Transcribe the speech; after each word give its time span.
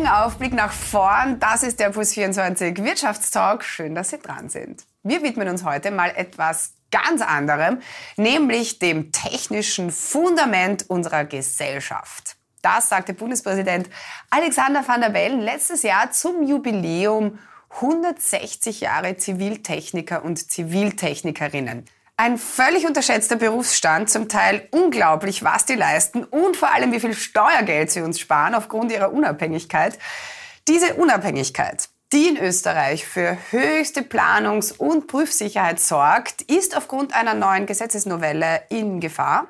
Augenaufblick 0.00 0.54
nach 0.54 0.72
vorn. 0.72 1.38
Das 1.40 1.62
ist 1.62 1.78
der 1.78 1.90
Plus 1.90 2.14
24 2.14 2.82
Wirtschaftstalk. 2.82 3.62
Schön, 3.62 3.94
dass 3.94 4.08
Sie 4.08 4.18
dran 4.18 4.48
sind. 4.48 4.84
Wir 5.02 5.22
widmen 5.22 5.46
uns 5.48 5.62
heute 5.62 5.90
mal 5.90 6.10
etwas 6.16 6.72
ganz 6.90 7.20
anderem, 7.20 7.82
nämlich 8.16 8.78
dem 8.78 9.12
technischen 9.12 9.90
Fundament 9.90 10.88
unserer 10.88 11.26
Gesellschaft. 11.26 12.36
Das 12.62 12.88
sagte 12.88 13.12
Bundespräsident 13.12 13.90
Alexander 14.30 14.86
van 14.88 15.02
der 15.02 15.10
Bellen 15.10 15.40
letztes 15.40 15.82
Jahr 15.82 16.10
zum 16.10 16.44
Jubiläum 16.44 17.38
160 17.68 18.80
Jahre 18.80 19.18
Ziviltechniker 19.18 20.24
und 20.24 20.50
Ziviltechnikerinnen. 20.50 21.84
Ein 22.22 22.36
völlig 22.36 22.86
unterschätzter 22.86 23.36
Berufsstand, 23.36 24.10
zum 24.10 24.28
Teil 24.28 24.68
unglaublich, 24.72 25.42
was 25.42 25.64
die 25.64 25.74
leisten 25.74 26.22
und 26.22 26.54
vor 26.54 26.70
allem, 26.70 26.92
wie 26.92 27.00
viel 27.00 27.14
Steuergeld 27.14 27.90
sie 27.90 28.02
uns 28.02 28.20
sparen 28.20 28.54
aufgrund 28.54 28.92
ihrer 28.92 29.10
Unabhängigkeit. 29.10 29.98
Diese 30.68 30.96
Unabhängigkeit, 30.96 31.88
die 32.12 32.28
in 32.28 32.36
Österreich 32.36 33.06
für 33.06 33.38
höchste 33.52 34.02
Planungs- 34.02 34.76
und 34.76 35.06
Prüfsicherheit 35.06 35.80
sorgt, 35.80 36.42
ist 36.42 36.76
aufgrund 36.76 37.14
einer 37.14 37.32
neuen 37.32 37.64
Gesetzesnovelle 37.64 38.64
in 38.68 39.00
Gefahr. 39.00 39.48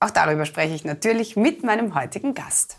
Auch 0.00 0.08
darüber 0.08 0.46
spreche 0.46 0.74
ich 0.74 0.86
natürlich 0.86 1.36
mit 1.36 1.62
meinem 1.62 1.94
heutigen 1.94 2.32
Gast. 2.32 2.78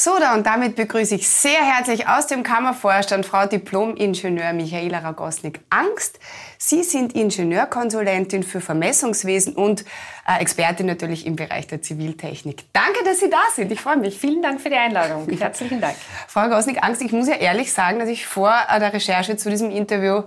So, 0.00 0.16
da 0.20 0.34
und 0.34 0.46
damit 0.46 0.76
begrüße 0.76 1.16
ich 1.16 1.28
sehr 1.28 1.60
herzlich 1.60 2.06
aus 2.06 2.28
dem 2.28 2.44
Kammervorstand 2.44 3.26
Frau 3.26 3.46
Diplom-Ingenieur 3.46 4.52
Michaela 4.52 5.00
Ragosnik-Angst. 5.00 6.20
Sie 6.56 6.84
sind 6.84 7.16
Ingenieurkonsulentin 7.16 8.44
für 8.44 8.60
Vermessungswesen 8.60 9.56
und 9.56 9.84
äh, 10.24 10.40
Expertin 10.40 10.86
natürlich 10.86 11.26
im 11.26 11.34
Bereich 11.34 11.66
der 11.66 11.82
Ziviltechnik. 11.82 12.66
Danke, 12.72 13.02
dass 13.04 13.18
Sie 13.18 13.28
da 13.28 13.40
sind. 13.52 13.72
Ich 13.72 13.80
freue 13.80 13.96
mich. 13.96 14.16
Vielen 14.16 14.40
Dank 14.40 14.60
für 14.60 14.68
die 14.68 14.76
Einladung. 14.76 15.28
Herzlichen 15.36 15.80
Dank. 15.80 15.96
Frau 16.28 16.42
Ragosnik-Angst, 16.42 17.02
ich 17.02 17.10
muss 17.10 17.26
ja 17.26 17.34
ehrlich 17.34 17.72
sagen, 17.72 17.98
dass 17.98 18.08
ich 18.08 18.24
vor 18.24 18.54
äh, 18.68 18.78
der 18.78 18.92
Recherche 18.92 19.36
zu 19.36 19.50
diesem 19.50 19.72
Interview 19.72 20.22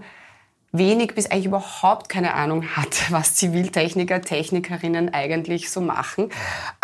wenig 0.71 1.15
bis 1.15 1.29
eigentlich 1.29 1.45
überhaupt 1.45 2.09
keine 2.09 2.33
Ahnung 2.33 2.75
hat, 2.75 2.95
was 3.11 3.35
Ziviltechniker, 3.35 4.21
Technikerinnen 4.21 5.13
eigentlich 5.13 5.69
so 5.69 5.81
machen. 5.81 6.29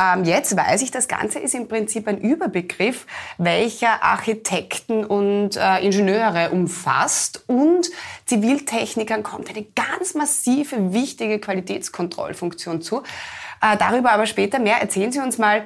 Ähm, 0.02 0.24
jetzt 0.24 0.56
weiß 0.56 0.82
ich, 0.82 0.92
das 0.92 1.08
Ganze 1.08 1.40
ist 1.40 1.56
im 1.56 1.68
Prinzip 1.68 2.08
ein 2.08 2.18
Überbegriff, 2.20 3.06
welcher 3.38 4.04
Architekten 4.04 5.06
und 5.06 5.56
äh, 5.56 5.80
Ingenieure 5.80 6.52
umfasst 6.52 7.44
und 7.48 7.90
Ziviltechnikern 8.26 9.24
kommt 9.24 9.50
eine 9.50 9.64
ganz 9.76 10.14
massive, 10.14 10.94
wichtige 10.94 11.40
Qualitätskontrollfunktion 11.40 12.82
zu. 12.82 13.04
Äh, 13.62 13.78
darüber 13.78 14.12
aber 14.12 14.26
später 14.26 14.60
mehr. 14.60 14.78
Erzählen 14.82 15.12
Sie 15.12 15.20
uns 15.20 15.38
mal, 15.38 15.62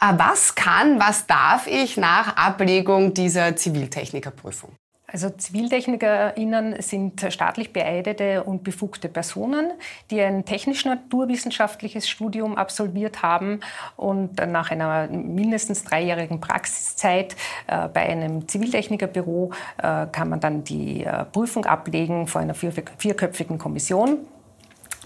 äh, 0.00 0.12
was 0.16 0.54
kann, 0.54 0.98
was 0.98 1.26
darf 1.26 1.66
ich 1.66 1.96
nach 1.96 2.36
Ablegung 2.36 3.14
dieser 3.14 3.54
Ziviltechnikerprüfung? 3.56 4.72
Also 5.08 5.30
ZiviltechnikerInnen 5.30 6.82
sind 6.82 7.24
staatlich 7.30 7.72
beeidete 7.72 8.42
und 8.42 8.64
befugte 8.64 9.08
Personen, 9.08 9.70
die 10.10 10.20
ein 10.20 10.44
technisch-naturwissenschaftliches 10.44 12.08
Studium 12.08 12.56
absolviert 12.56 13.22
haben 13.22 13.60
und 13.96 14.44
nach 14.44 14.72
einer 14.72 15.06
mindestens 15.06 15.84
dreijährigen 15.84 16.40
Praxiszeit 16.40 17.36
äh, 17.68 17.86
bei 17.88 18.00
einem 18.00 18.48
Ziviltechnikerbüro 18.48 19.52
äh, 19.78 20.06
kann 20.10 20.28
man 20.28 20.40
dann 20.40 20.64
die 20.64 21.04
äh, 21.04 21.24
Prüfung 21.24 21.66
ablegen 21.66 22.26
vor 22.26 22.40
einer 22.40 22.54
vierköpfigen 22.54 23.58
Kommission 23.58 24.26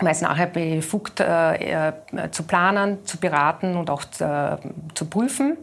man 0.03 0.13
ist 0.13 0.23
nachher 0.23 0.47
befugt, 0.47 1.21
äh, 1.21 1.89
äh, 1.89 1.93
zu 2.31 2.43
planen, 2.45 3.05
zu 3.05 3.19
beraten 3.19 3.77
und 3.77 3.91
auch 3.91 4.05
zu, 4.05 4.25
äh, 4.25 4.57
zu 4.95 5.05
prüfen. 5.05 5.57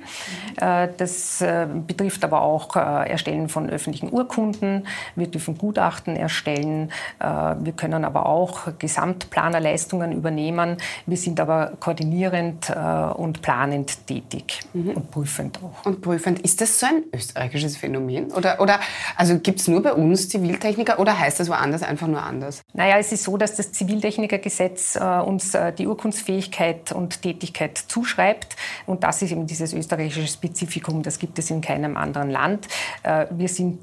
Äh, 0.60 0.90
das 0.98 1.42
äh, 1.42 1.68
betrifft 1.88 2.24
aber 2.24 2.42
auch 2.42 2.76
äh, 2.76 3.10
Erstellen 3.10 3.50
von 3.50 3.70
öffentlichen 3.70 4.12
Urkunden. 4.12 4.88
Wir 5.16 5.28
dürfen 5.28 5.58
Gutachten 5.58 6.16
erstellen. 6.16 6.92
wir 7.20 7.74
können 7.74 8.06
aber 8.06 8.26
auch 8.26 8.68
Gesamtplanerleistungen 8.80 10.12
übernehmen. 10.12 10.78
Wir 11.06 11.18
sind 11.18 11.40
aber 11.40 11.74
koordinierend 11.80 12.72
und 13.16 13.42
planend 13.42 14.06
tätig 14.08 14.60
mhm. 14.74 14.92
und 14.92 15.12
prüfend 15.12 15.60
auch. 15.64 15.86
Und 15.86 16.02
prüfend. 16.02 16.40
Ist 16.40 16.62
das 16.62 16.80
so 16.80 16.88
ein 16.88 17.04
österreichisches 17.14 17.78
Phänomen? 17.78 18.32
Oder, 18.32 18.60
oder 18.60 18.80
also 19.16 19.40
gibt 19.40 19.60
es 19.60 19.68
nur 19.68 19.82
bei 19.82 19.94
uns 19.94 20.30
Ziviltechniker 20.30 21.00
oder 21.00 21.18
heißt 21.18 21.40
das 21.40 21.50
woanders 21.50 21.84
einfach 21.84 22.08
nur 22.08 22.22
anders? 22.22 22.62
Naja, 22.74 22.98
es 22.98 23.12
ist 23.12 23.24
so, 23.24 23.38
dass 23.38 23.56
das 23.56 23.72
Ziviltechniker 23.72 24.27
Technikergesetz 24.28 24.96
äh, 24.96 25.20
uns 25.20 25.54
äh, 25.56 25.72
die 25.72 25.88
Urkundsfähigkeit 25.88 26.92
und 26.92 27.22
Tätigkeit 27.22 27.78
zuschreibt. 27.78 28.56
Und 28.86 29.04
das 29.04 29.22
ist 29.22 29.32
eben 29.32 29.48
dieses 29.48 29.74
österreichische 29.74 30.28
Spezifikum, 30.28 31.02
das 31.04 31.20
gibt 31.20 31.40
es 31.40 31.50
in 31.50 31.62
keinem 31.62 31.98
anderen 31.98 32.30
Land. 32.30 32.68
Äh, 33.04 33.28
wir 33.32 33.48
sind 33.48 33.78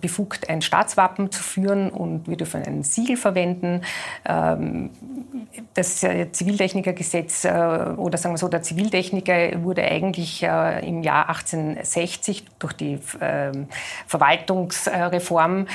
befugt, 0.00 0.48
ein 0.48 0.60
Staatswappen 0.60 1.30
zu 1.30 1.42
führen 1.42 1.90
und 1.90 2.28
wir 2.28 2.36
dürfen 2.36 2.62
ein 2.62 2.82
Siegel 2.82 3.16
verwenden. 3.16 3.82
Ähm, 4.26 4.90
das 5.74 6.00
Ziviltechnikergesetz 6.00 7.44
oder 7.44 8.18
sagen 8.18 8.34
wir 8.34 8.38
so, 8.38 8.48
der 8.48 8.62
Ziviltechniker 8.62 9.62
wurde 9.62 9.82
eigentlich 9.82 10.42
im 10.42 11.02
Jahr 11.02 11.28
1860 11.28 12.44
durch 12.58 12.72
die 12.74 12.98
ähm, 13.20 13.68
Verwaltungsreform 14.06 15.66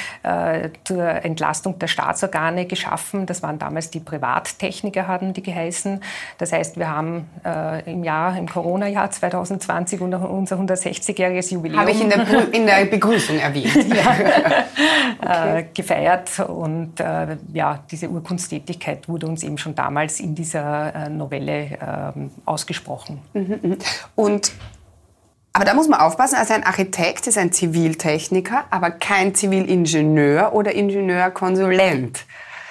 zur 0.83 1.03
Entlastung 1.03 1.79
der 1.79 1.87
Staatsorgane 1.87 2.65
geschaffen. 2.65 3.25
Das 3.25 3.41
waren 3.41 3.59
damals 3.59 3.89
die 3.95 4.01
Privattechniker 4.01 5.07
haben 5.07 5.33
die 5.33 5.41
geheißen. 5.41 6.01
Das 6.37 6.51
heißt, 6.51 6.77
wir 6.77 6.89
haben 6.89 7.27
äh, 7.43 7.91
im 7.91 8.03
Jahr, 8.03 8.37
im 8.37 8.47
Corona-Jahr 8.47 9.09
2020 9.09 10.01
unser 10.01 10.57
160-jähriges 10.57 11.53
Jubiläum. 11.53 11.79
Habe 11.79 11.91
ich 11.91 12.01
in 12.01 12.09
der, 12.09 12.27
in 12.53 12.65
der 12.65 12.85
Begrüßung 12.85 13.39
erwähnt. 13.39 13.87
ja, 13.93 14.15
okay. 15.21 15.59
äh, 15.59 15.65
gefeiert. 15.73 16.39
Und 16.39 16.99
äh, 16.99 17.37
ja, 17.53 17.79
diese 17.89 18.09
Urkunsttätigkeit 18.09 19.07
wurde 19.07 19.27
uns 19.27 19.43
eben 19.43 19.57
schon 19.57 19.73
damals 19.73 20.19
in 20.19 20.35
dieser 20.35 20.93
äh, 20.93 21.09
Novelle 21.09 21.77
ähm, 21.81 22.31
ausgesprochen. 22.45 23.21
Mhm, 23.33 23.59
mhm. 23.61 23.77
Und 24.15 24.51
aber 25.53 25.63
da 25.63 25.73
muss 25.73 25.87
man 25.87 26.01
aufpassen, 26.01 26.35
also 26.35 26.53
ein 26.53 26.65
Architekt 26.65 27.27
ist 27.27 27.37
ein 27.37 27.53
Ziviltechniker, 27.53 28.65
aber 28.71 28.91
kein 28.91 29.33
Zivilingenieur 29.33 30.51
oder 30.51 30.73
Ingenieurkonsulent. 30.73 32.25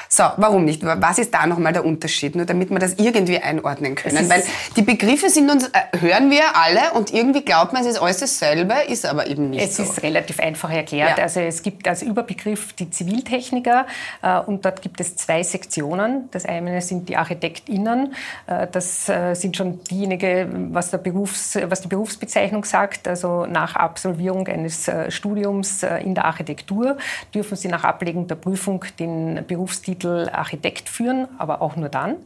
So, 0.08 0.24
warum 0.36 0.64
nicht? 0.64 0.84
Was 0.84 1.18
ist 1.18 1.32
da 1.34 1.46
nochmal 1.46 1.72
der 1.72 1.84
Unterschied? 1.84 2.36
Nur 2.36 2.46
damit 2.46 2.70
wir 2.70 2.78
das 2.78 2.94
irgendwie 2.94 3.38
einordnen 3.38 3.94
können. 3.94 4.28
Weil 4.28 4.42
die 4.76 4.82
Begriffe 4.82 5.30
sind 5.30 5.50
uns, 5.50 5.68
äh, 5.68 5.98
hören 5.98 6.30
wir 6.30 6.42
alle 6.54 6.92
und 6.94 7.12
irgendwie 7.12 7.44
glaubt 7.44 7.72
man, 7.72 7.82
es 7.82 7.88
ist 7.88 7.98
alles 7.98 8.18
dasselbe, 8.18 8.74
ist 8.88 9.06
aber 9.06 9.26
eben 9.26 9.50
nicht 9.50 9.62
es 9.62 9.76
so. 9.76 9.82
Es 9.82 9.90
ist 9.90 10.02
relativ 10.02 10.40
einfach 10.40 10.70
erklärt. 10.70 11.18
Ja. 11.18 11.24
Also 11.24 11.40
es 11.40 11.62
gibt 11.62 11.88
als 11.88 12.02
Überbegriff 12.02 12.72
die 12.74 12.90
Ziviltechniker 12.90 13.86
äh, 14.22 14.38
und 14.40 14.64
dort 14.64 14.82
gibt 14.82 15.00
es 15.00 15.16
zwei 15.16 15.42
Sektionen. 15.42 16.28
Das 16.30 16.44
eine 16.44 16.80
sind 16.80 17.08
die 17.08 17.16
ArchitektInnen. 17.16 18.14
Äh, 18.46 18.66
das 18.70 19.08
äh, 19.08 19.34
sind 19.34 19.56
schon 19.56 19.82
diejenigen, 19.84 20.74
was, 20.74 20.90
der 20.90 20.98
Berufs-, 20.98 21.58
was 21.68 21.80
die 21.80 21.88
Berufsbezeichnung 21.88 22.64
sagt. 22.64 23.08
Also 23.08 23.46
nach 23.46 23.76
Absolvierung 23.76 24.46
eines 24.48 24.88
äh, 24.88 25.10
Studiums 25.10 25.82
äh, 25.82 25.98
in 25.98 26.14
der 26.14 26.24
Architektur 26.24 26.96
dürfen 27.34 27.56
sie 27.56 27.68
nach 27.68 27.84
Ablegung 27.84 28.26
der 28.26 28.36
Prüfung 28.36 28.84
den 28.98 29.44
Berufstitel 29.46 30.03
Titel 30.04 30.28
Architekt 30.32 30.88
führen, 30.90 31.28
aber 31.38 31.62
auch 31.62 31.76
nur 31.76 31.88
dann. 31.88 32.16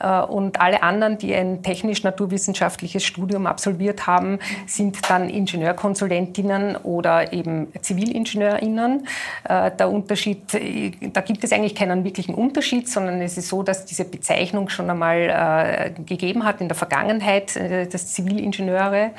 Äh, 0.00 0.20
und 0.20 0.60
alle 0.60 0.82
anderen, 0.82 1.18
die 1.18 1.34
ein 1.34 1.62
technisch-naturwissenschaftliches 1.62 3.04
Studium 3.04 3.46
absolviert 3.46 4.06
haben, 4.06 4.38
sind 4.66 5.10
dann 5.10 5.28
Ingenieurkonsulentinnen 5.28 6.76
oder 6.76 7.32
eben 7.32 7.72
Zivilingenieurinnen. 7.80 9.06
Äh, 9.48 9.70
der 9.72 9.90
Unterschied, 9.90 10.54
äh, 10.54 10.92
da 11.12 11.20
gibt 11.20 11.44
es 11.44 11.52
eigentlich 11.52 11.74
keinen 11.74 12.04
wirklichen 12.04 12.34
Unterschied, 12.34 12.88
sondern 12.88 13.20
es 13.20 13.36
ist 13.38 13.48
so, 13.48 13.62
dass 13.62 13.84
diese 13.84 14.04
Bezeichnung 14.04 14.68
schon 14.68 14.90
einmal 14.90 15.94
gegeben 16.06 16.44
hat 16.44 16.60
in 16.60 16.68
der 16.68 16.76
Vergangenheit, 16.76 17.56
das 17.92 18.12
Zivilingenieure. 18.12 19.10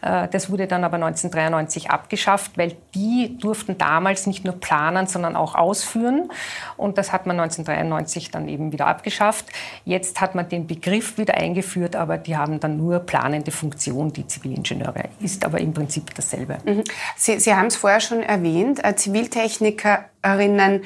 Das 0.00 0.50
wurde 0.50 0.66
dann 0.66 0.84
aber 0.84 0.96
1993 0.96 1.90
abgeschafft, 1.90 2.56
weil 2.56 2.76
die 2.94 3.36
durften 3.38 3.78
damals 3.78 4.26
nicht 4.26 4.44
nur 4.44 4.54
planen, 4.54 5.06
sondern 5.06 5.36
auch 5.36 5.54
ausführen. 5.54 6.30
Und 6.76 6.98
das 6.98 7.12
hat 7.12 7.26
man 7.26 7.38
1993 7.40 8.30
dann 8.30 8.48
eben 8.48 8.72
wieder 8.72 8.86
abgeschafft. 8.86 9.46
Jetzt 9.84 10.20
hat 10.20 10.25
man 10.34 10.48
den 10.48 10.66
Begriff 10.66 11.18
wieder 11.18 11.34
eingeführt, 11.34 11.96
aber 11.96 12.18
die 12.18 12.36
haben 12.36 12.60
dann 12.60 12.76
nur 12.76 13.00
planende 13.00 13.50
Funktion, 13.50 14.12
die 14.12 14.26
Zivilingenieure. 14.26 15.04
Ist 15.20 15.44
aber 15.44 15.60
im 15.60 15.72
Prinzip 15.72 16.14
dasselbe. 16.14 16.58
Mhm. 16.64 16.84
Sie, 17.16 17.38
Sie 17.38 17.54
haben 17.54 17.66
es 17.66 17.76
vorher 17.76 18.00
schon 18.00 18.22
erwähnt, 18.22 18.84
äh, 18.84 18.96
Ziviltechnikerinnen 18.96 20.82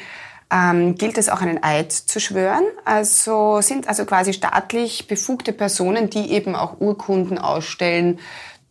ähm, 0.53 0.97
gilt 0.97 1.17
es 1.17 1.29
auch 1.29 1.41
einen 1.41 1.63
Eid 1.63 1.93
zu 1.93 2.21
schwören. 2.21 2.65
Also 2.85 3.61
sind 3.61 3.89
also 3.89 4.05
quasi 4.05 4.33
staatlich 4.33 5.07
befugte 5.07 5.53
Personen, 5.53 6.11
die 6.11 6.33
eben 6.33 6.57
auch 6.57 6.81
Urkunden 6.81 7.39
ausstellen 7.39 8.19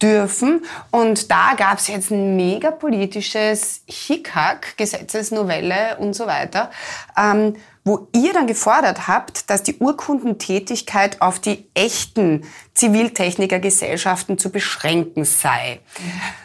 dürfen. 0.02 0.66
Und 0.92 1.30
da 1.32 1.54
gab 1.58 1.80
es 1.80 1.88
jetzt 1.88 2.12
ein 2.12 2.36
mega 2.36 2.72
politisches 2.72 3.84
Hickhack, 3.88 4.78
Gesetzesnovelle 4.78 5.98
und 6.00 6.14
so 6.14 6.26
weiter, 6.26 6.72
ähm, 7.18 7.56
wo 7.84 8.08
ihr 8.14 8.34
dann 8.34 8.46
gefordert 8.46 9.08
habt, 9.08 9.50
dass 9.50 9.64
die 9.64 9.78
Urkundentätigkeit 9.78 11.22
auf 11.22 11.40
die 11.40 11.70
echten 11.74 12.44
Ziviltechnikergesellschaften 12.74 14.38
zu 14.38 14.52
beschränken 14.52 15.26
sei. 15.26 15.80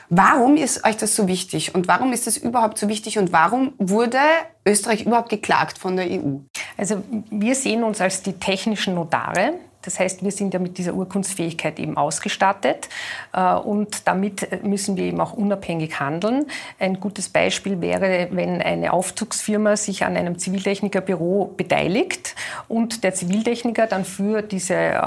Warum 0.08 0.56
ist 0.56 0.84
euch 0.84 0.96
das 0.96 1.14
so 1.14 1.28
wichtig 1.28 1.74
und 1.74 1.88
warum 1.88 2.12
ist 2.12 2.26
das 2.26 2.36
überhaupt 2.36 2.78
so 2.78 2.88
wichtig 2.88 3.18
und 3.18 3.32
warum 3.32 3.74
wurde 3.78 4.18
Österreich 4.66 5.04
überhaupt 5.04 5.28
geklagt 5.28 5.78
von 5.78 5.96
der 5.96 6.06
EU? 6.06 6.38
Also 6.76 7.02
wir 7.30 7.54
sehen 7.54 7.84
uns 7.84 8.00
als 8.00 8.22
die 8.22 8.34
technischen 8.34 8.94
Notare. 8.94 9.54
Das 9.84 10.00
heißt, 10.00 10.24
wir 10.24 10.32
sind 10.32 10.54
ja 10.54 10.60
mit 10.60 10.78
dieser 10.78 10.94
Urkundsfähigkeit 10.94 11.78
eben 11.78 11.96
ausgestattet 11.96 12.88
äh, 13.32 13.54
und 13.54 14.08
damit 14.08 14.64
müssen 14.64 14.96
wir 14.96 15.04
eben 15.04 15.20
auch 15.20 15.34
unabhängig 15.34 16.00
handeln. 16.00 16.46
Ein 16.78 17.00
gutes 17.00 17.28
Beispiel 17.28 17.80
wäre, 17.80 18.28
wenn 18.30 18.62
eine 18.62 18.92
Aufzugsfirma 18.92 19.76
sich 19.76 20.04
an 20.04 20.16
einem 20.16 20.38
Ziviltechnikerbüro 20.38 21.54
beteiligt 21.56 22.34
und 22.68 23.04
der 23.04 23.14
Ziviltechniker 23.14 23.86
dann 23.86 24.04
für 24.04 24.42
diese 24.42 24.74
äh, 24.74 24.98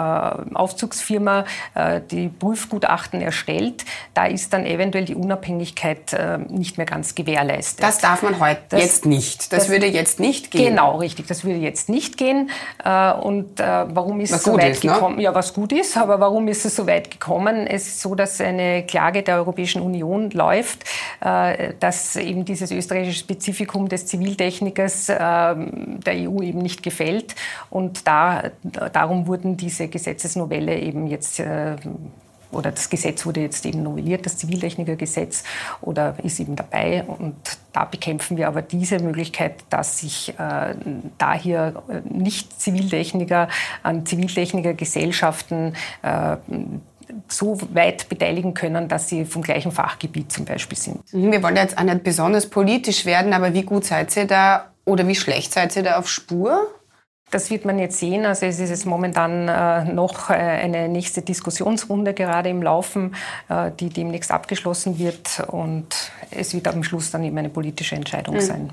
Aufzugsfirma 0.53 1.45
äh, 1.73 2.01
die 2.11 2.29
Prüfgutachten 2.29 3.21
erstellt. 3.21 3.85
Da 4.13 4.25
ist 4.25 4.53
dann 4.53 4.65
eventuell 4.65 5.05
die 5.05 5.15
Unabhängigkeit 5.15 5.97
nicht 6.49 6.77
mehr 6.77 6.85
ganz 6.85 7.15
gewährleistet. 7.15 7.83
Das 7.83 7.99
darf 7.99 8.21
man 8.21 8.39
heute 8.39 8.61
das, 8.69 8.81
jetzt 8.81 9.05
nicht. 9.05 9.51
Das, 9.51 9.63
das, 9.63 9.69
würde 9.69 9.85
jetzt 9.87 10.19
nicht 10.19 10.51
gehen. 10.51 10.69
Genau, 10.69 10.97
richtig. 10.97 11.27
Das 11.27 11.43
würde 11.43 11.59
jetzt 11.59 11.89
nicht 11.89 12.17
gehen. 12.17 12.49
Und 12.83 13.59
warum 13.59 14.19
ist 14.19 14.31
es 14.31 14.43
so 14.43 14.57
weit 14.69 14.81
gekommen. 14.81 15.15
Ne? 15.17 15.23
Ja, 15.23 15.35
was 15.35 15.53
gut 15.53 15.71
ist, 15.71 15.97
aber 15.97 16.19
warum 16.19 16.47
ist 16.47 16.65
es 16.65 16.75
so 16.75 16.87
weit 16.87 17.11
gekommen? 17.11 17.67
Es 17.67 17.87
ist 17.87 18.01
so, 18.01 18.15
dass 18.15 18.41
eine 18.41 18.85
Klage 18.85 19.23
der 19.23 19.37
Europäischen 19.37 19.81
Union 19.81 20.29
läuft, 20.31 20.83
äh, 21.21 21.73
dass 21.79 22.15
eben 22.15 22.45
dieses 22.45 22.71
österreichische 22.71 23.19
Spezifikum 23.19 23.89
des 23.89 24.05
Ziviltechnikers 24.05 25.09
äh, 25.09 25.15
der 25.15 26.13
EU 26.13 26.41
eben 26.41 26.59
nicht 26.59 26.83
gefällt. 26.83 27.35
Und 27.69 28.07
da, 28.07 28.51
darum 28.93 29.27
wurden 29.27 29.57
diese 29.57 29.87
Gesetzesnovelle 29.87 30.77
eben 30.79 31.07
jetzt 31.07 31.39
äh, 31.39 31.75
oder 32.51 32.71
das 32.71 32.89
Gesetz 32.89 33.25
wurde 33.25 33.41
jetzt 33.41 33.65
eben 33.65 33.83
novelliert, 33.83 34.25
das 34.25 34.37
Ziviltechnikergesetz, 34.37 35.43
oder 35.81 36.15
ist 36.23 36.39
eben 36.39 36.55
dabei. 36.55 37.03
Und 37.03 37.35
da 37.73 37.85
bekämpfen 37.85 38.37
wir 38.37 38.47
aber 38.47 38.61
diese 38.61 38.99
Möglichkeit, 38.99 39.55
dass 39.69 39.99
sich 39.99 40.33
äh, 40.37 40.75
da 41.17 41.33
hier 41.33 41.83
äh, 41.89 42.01
nicht 42.09 42.59
Ziviltechniker 42.59 43.49
an 43.83 44.05
Ziviltechnikergesellschaften 44.05 45.75
äh, 46.01 46.37
so 47.27 47.57
weit 47.73 48.09
beteiligen 48.09 48.53
können, 48.53 48.87
dass 48.87 49.07
sie 49.07 49.25
vom 49.25 49.41
gleichen 49.41 49.71
Fachgebiet 49.71 50.31
zum 50.31 50.45
Beispiel 50.45 50.77
sind. 50.77 50.99
Wir 51.11 51.41
wollen 51.41 51.55
jetzt 51.55 51.77
auch 51.77 51.83
nicht 51.83 52.03
besonders 52.03 52.49
politisch 52.49 53.05
werden, 53.05 53.33
aber 53.33 53.53
wie 53.53 53.63
gut 53.63 53.85
seid 53.85 54.15
ihr 54.17 54.25
da 54.25 54.71
oder 54.85 55.07
wie 55.07 55.15
schlecht 55.15 55.53
seid 55.53 55.75
ihr 55.75 55.83
da 55.83 55.97
auf 55.97 56.09
Spur? 56.09 56.67
Das 57.29 57.49
wird 57.49 57.65
man 57.65 57.77
jetzt 57.77 57.99
sehen. 57.99 58.25
Also 58.25 58.45
es 58.45 58.57
ist 58.57 58.69
jetzt 58.69 58.85
momentan 58.85 59.49
äh, 59.49 59.83
noch 59.93 60.29
äh, 60.29 60.33
eine 60.33 60.87
nächste 60.87 61.21
Diskussionsrunde 61.21 62.13
gerade 62.13 62.47
im 62.47 62.63
Laufen, 62.63 63.15
äh, 63.49 63.69
die 63.77 63.89
demnächst 63.89 64.31
abgeschlossen 64.31 64.97
wird. 64.97 65.43
Und 65.47 65.93
es 66.31 66.53
wird 66.53 66.69
am 66.69 66.83
Schluss 66.85 67.11
dann 67.11 67.25
eben 67.25 67.37
eine 67.37 67.49
politische 67.49 67.95
Entscheidung 67.95 68.35
mhm. 68.35 68.41
sein. 68.41 68.69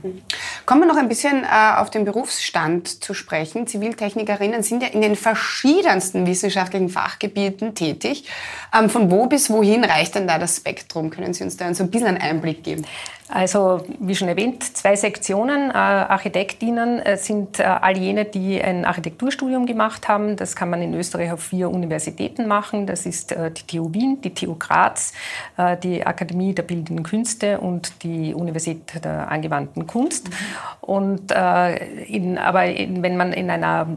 Kommen 0.67 0.83
wir 0.83 0.87
noch 0.87 0.97
ein 0.97 1.09
bisschen 1.09 1.45
auf 1.45 1.91
den 1.91 2.05
Berufsstand 2.05 3.03
zu 3.03 3.13
sprechen. 3.13 3.67
Ziviltechnikerinnen 3.67 4.63
sind 4.63 4.85
ja 4.85 4.89
in 4.89 5.03
den 5.03 5.17
verschiedensten 5.17 6.25
wissenschaftlichen 6.25 6.91
Fachgebieten 6.91 7.75
tätig. 7.75 8.29
Ähm, 8.73 8.89
von 8.89 9.11
wo 9.11 9.27
bis 9.27 9.51
wohin 9.51 9.83
reicht 9.83 10.15
denn 10.15 10.29
da 10.29 10.39
das 10.39 10.59
Spektrum? 10.59 11.11
Können 11.11 11.35
Sie 11.35 11.43
uns 11.43 11.57
da 11.57 11.75
so 11.75 11.83
ein 11.83 11.91
bisschen 11.91 12.07
einen 12.07 12.19
Einblick 12.19 12.63
geben? 12.63 12.85
Also, 13.35 13.85
wie 13.99 14.15
schon 14.15 14.29
erwähnt, 14.29 14.63
zwei 14.63 14.95
Sektionen. 14.95 15.71
Äh, 15.71 15.75
Architektinnen 15.75 17.01
äh, 17.01 17.17
sind 17.17 17.59
äh, 17.59 17.65
all 17.65 17.99
jene, 17.99 18.27
die 18.27 18.63
ein 18.63 18.85
Architekturstudium 18.85 19.67
gemacht 19.67 20.07
haben. 20.07 20.37
Das 20.37 20.55
kann 20.55 20.71
man 20.71 20.81
in 20.81 20.95
Österreich 20.95 21.33
auf 21.33 21.43
vier 21.43 21.69
Universitäten 21.69 22.47
machen. 22.47 22.87
Das 22.87 23.07
ist 23.07 23.33
äh, 23.33 23.51
die 23.51 23.67
TU 23.67 23.93
Wien, 23.93 24.21
die 24.23 24.33
TU 24.33 24.55
Graz, 24.55 25.15
äh, 25.57 25.77
die 25.77 26.07
Akademie 26.07 26.55
der 26.55 26.63
Bildenden 26.63 27.03
Künste 27.03 27.59
und 27.59 28.05
die 28.05 28.35
Universität 28.35 29.05
der 29.05 29.29
angewandten 29.29 29.89
Kunst. 29.89 30.29
Mhm. 30.29 30.35
Und, 30.81 31.33
äh, 31.33 32.05
in, 32.05 32.39
aber 32.39 32.67
in, 32.67 33.03
wenn 33.03 33.17
man 33.17 33.33
in 33.33 33.51
einer 33.51 33.89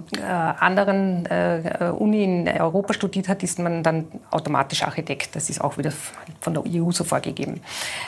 anderen 0.60 1.28
Uni 2.00 2.24
in 2.24 2.48
Europa 2.48 2.94
studiert 2.94 3.28
hat, 3.28 3.44
ist 3.44 3.60
man 3.60 3.84
dann 3.84 4.06
automatisch 4.32 4.84
Architekt. 4.84 5.36
Das 5.36 5.50
ist 5.50 5.62
auch 5.62 5.78
wieder 5.78 5.92
von 6.40 6.54
der 6.54 6.64
EU 6.66 6.92
so 6.92 7.04
vorgegeben. 7.04 7.62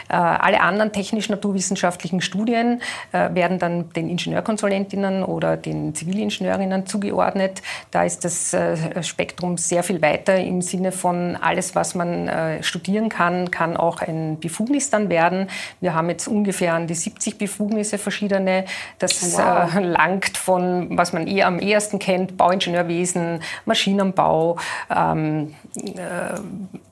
alle 0.07 0.61
anderen 0.61 0.91
Technologien 0.91 1.18
technisch-naturwissenschaftlichen 1.19 2.21
Studien 2.21 2.81
äh, 3.11 3.33
werden 3.33 3.59
dann 3.59 3.89
den 3.89 4.09
Ingenieurkonsulentinnen 4.09 5.23
oder 5.23 5.57
den 5.57 5.93
Zivilingenieurinnen 5.93 6.85
zugeordnet. 6.85 7.61
Da 7.91 8.03
ist 8.03 8.23
das 8.23 8.53
äh, 8.53 9.03
Spektrum 9.03 9.57
sehr 9.57 9.83
viel 9.83 10.01
weiter 10.01 10.37
im 10.37 10.61
Sinne 10.61 10.91
von 10.91 11.35
alles, 11.35 11.75
was 11.75 11.95
man 11.95 12.27
äh, 12.27 12.63
studieren 12.63 13.09
kann, 13.09 13.51
kann 13.51 13.75
auch 13.75 14.01
ein 14.01 14.39
Befugnis 14.39 14.89
dann 14.89 15.09
werden. 15.09 15.47
Wir 15.81 15.93
haben 15.93 16.09
jetzt 16.09 16.27
ungefähr 16.27 16.73
an 16.73 16.87
die 16.87 16.95
70 16.95 17.37
Befugnisse 17.37 17.97
verschiedene. 17.97 18.65
Das 18.99 19.37
wow. 19.37 19.75
Äh, 19.75 19.79
langt 19.81 20.37
von, 20.37 20.97
was 20.97 21.13
man 21.13 21.27
eher 21.27 21.47
am 21.47 21.59
ehesten 21.59 21.99
kennt, 21.99 22.37
Bauingenieurwesen, 22.37 23.41
Maschinenbau, 23.65 24.57
ähm, 24.95 25.55
äh, 25.75 26.39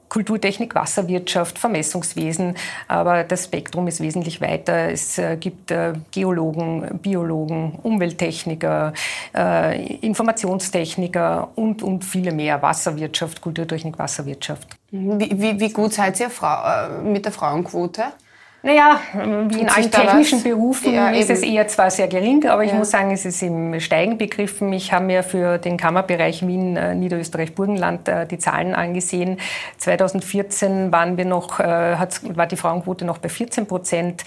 Kulturtechnik, 0.10 0.74
Wasserwirtschaft, 0.76 1.60
Vermessungswesen, 1.60 2.56
aber 2.88 3.24
das 3.24 3.46
Spektrum 3.46 3.88
ist 3.88 4.02
wesentlich 4.02 4.42
weiter. 4.42 4.92
Es 4.92 5.18
äh, 5.18 5.38
gibt 5.38 5.72
äh, 5.72 5.94
Geologen, 6.12 7.00
Biologen, 7.02 7.80
Umwelttechniker, 7.84 8.94
äh, 9.36 9.96
Informationstechniker 9.98 11.50
und, 11.56 11.84
und 11.84 12.06
viele 12.06 12.32
mehr. 12.32 12.62
Wasserwirtschaft, 12.62 13.42
Kulturtechnik, 13.42 13.98
Wasserwirtschaft. 14.00 14.68
Wie, 14.92 15.30
wie, 15.42 15.60
wie 15.60 15.74
gut 15.74 15.94
seid 15.94 16.20
ihr 16.20 16.30
Frau, 16.30 17.02
mit 17.04 17.26
der 17.26 17.32
Frauenquote? 17.32 18.04
Naja, 18.68 19.00
wie 19.14 19.62
in 19.62 19.70
allen 19.70 19.90
technischen 19.90 20.44
Berufen 20.44 20.94
ja, 20.94 21.12
ist 21.12 21.30
es 21.30 21.42
eher 21.42 21.70
zwar 21.70 21.90
sehr 21.90 22.10
gering, 22.10 22.46
aber 22.50 22.66
ich 22.66 22.74
muss 22.74 22.92
sagen, 22.92 23.12
es 23.12 23.24
ist 23.24 23.42
im 23.42 23.80
Steigen 23.80 24.18
begriffen. 24.18 24.74
Ich 24.74 24.92
habe 24.92 25.06
mir 25.06 25.24
für 25.24 25.58
den 25.58 25.78
Kammerbereich 25.78 26.46
Wien, 26.46 26.76
äh, 26.76 26.94
Niederösterreich, 26.94 27.56
Burgenland 27.56 28.10
äh, 28.10 28.28
die 28.28 28.38
Zahlen 28.40 28.76
angesehen. 28.76 29.40
2014 29.78 30.92
waren 30.92 31.16
wir 31.16 31.24
noch, 31.24 31.62
äh, 31.62 31.96
war 32.36 32.46
die 32.46 32.58
Frauenquote 32.58 33.06
noch 33.06 33.20
bei 33.20 33.30
14 33.30 33.68
Prozent, 33.68 34.26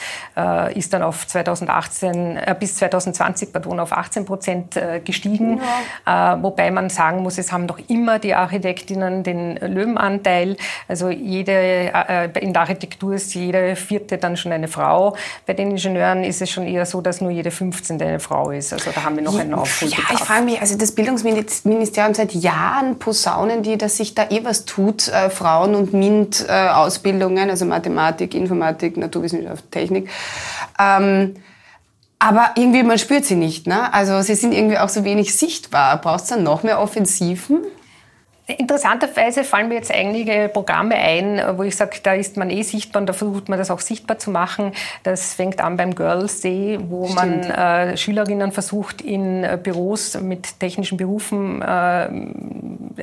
ist 0.75 0.94
dann 0.94 1.02
auf 1.02 1.26
2018, 1.26 2.38
bis 2.58 2.76
2020 2.76 3.52
pardon, 3.52 3.78
auf 3.78 3.93
18 3.93 4.25
Prozent 4.25 4.81
gestiegen. 5.04 5.60
Ja. 6.06 6.43
Wobei 6.43 6.70
man 6.70 6.88
sagen 6.88 7.22
muss, 7.22 7.36
es 7.38 7.53
haben 7.53 7.67
noch 7.67 7.79
immer 7.88 8.19
die 8.19 8.34
Architektinnen 8.34 9.22
den 9.22 9.56
Löwenanteil. 9.56 10.56
Also 10.88 11.10
jede, 11.10 11.93
in 12.41 12.53
der 12.53 12.62
Architektur 12.62 13.15
ist 13.15 13.34
jede 13.34 13.76
vierte 13.76 14.19
dann 14.19 14.30
schon 14.37 14.53
eine 14.53 14.69
Frau. 14.69 15.17
Bei 15.46 15.55
den 15.55 15.70
Ingenieuren 15.72 16.25
ist 16.25 16.43
es 16.43 16.51
schon 16.51 16.67
eher 16.67 16.87
so, 16.87 17.01
dass 17.01 17.20
nur 17.20 17.31
jede 17.31 17.51
15. 17.51 18.01
eine 18.01 18.20
Frau 18.20 18.51
ist. 18.51 18.72
Also 18.72 18.91
da 18.94 19.05
haben 19.05 19.17
wir 19.17 19.22
noch 19.22 19.39
einen 19.39 19.55
Aufholbedarf. 19.55 20.10
Ja, 20.10 20.15
ich 20.15 20.20
frage 20.20 20.44
mich, 20.44 20.60
also 20.60 20.77
das 20.77 20.93
Bildungsministerium 20.93 22.15
seit 22.15 22.32
Jahren 22.34 22.99
posaunen 22.99 23.63
die, 23.63 23.79
dass 23.79 23.96
sich 23.96 24.15
da 24.15 24.29
eh 24.31 24.44
was 24.44 24.65
tut, 24.65 25.08
äh, 25.08 25.31
Frauen- 25.31 25.75
und 25.75 25.93
MINT-Ausbildungen, 25.93 27.49
äh, 27.49 27.51
also 27.51 27.65
Mathematik, 27.65 28.34
Informatik, 28.34 28.96
Naturwissenschaft, 28.96 29.70
Technik. 29.70 30.08
Ähm, 30.79 31.37
aber 32.19 32.51
irgendwie, 32.55 32.82
man 32.82 32.99
spürt 32.99 33.25
sie 33.25 33.34
nicht. 33.34 33.67
Ne? 33.67 33.93
Also 33.94 34.20
sie 34.20 34.34
sind 34.34 34.53
irgendwie 34.53 34.79
auch 34.79 34.91
so 34.91 35.05
wenig 35.05 35.34
sichtbar. 35.34 35.99
Braucht 36.01 36.25
es 36.25 36.29
dann 36.29 36.43
noch 36.43 36.63
mehr 36.63 36.79
Offensiven? 36.79 37.60
Interessanterweise 38.58 39.44
fallen 39.44 39.69
mir 39.69 39.74
jetzt 39.74 39.92
einige 39.92 40.48
Programme 40.52 40.94
ein, 40.94 41.42
wo 41.56 41.62
ich 41.62 41.76
sage, 41.76 41.98
da 42.02 42.14
ist 42.14 42.36
man 42.36 42.50
eh 42.50 42.62
sichtbar 42.62 43.02
und 43.02 43.06
da 43.06 43.12
versucht 43.12 43.48
man 43.48 43.58
das 43.58 43.70
auch 43.70 43.80
sichtbar 43.80 44.19
zu 44.19 44.30
machen. 44.30 44.72
Das 45.02 45.34
fängt 45.34 45.60
an 45.60 45.76
beim 45.76 45.94
Girls 45.94 46.40
Day, 46.40 46.78
wo 46.88 47.06
Stimmt. 47.06 47.48
man 47.48 47.50
äh, 47.50 47.96
Schülerinnen 47.96 48.52
versucht, 48.52 49.02
in 49.02 49.44
äh, 49.44 49.58
Büros 49.62 50.20
mit 50.20 50.60
technischen 50.60 50.96
Berufen 50.96 51.62
äh, 51.62 52.08